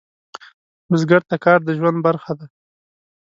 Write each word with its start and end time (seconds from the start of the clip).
بزګر 0.89 1.21
ته 1.29 1.35
کار 1.45 1.59
د 1.65 1.69
ژوند 1.77 1.97
برخه 2.07 2.31
ده 2.39 2.45